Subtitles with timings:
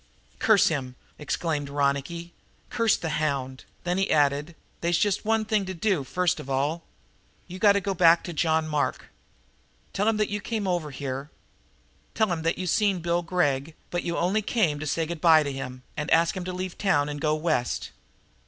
[0.39, 2.33] "Curse him!" exclaimed Ronicky.
[2.71, 6.81] "Curse the hound!" Then he added: "They's just one thing to do, first of all.
[7.47, 9.09] You got to go back to John Mark.
[9.93, 11.29] Tell him that you came over here.
[12.15, 15.43] Tell him that you seen Bill Gregg, but you only came to say good by
[15.43, 17.91] to him, and to ask him to leave town and go West.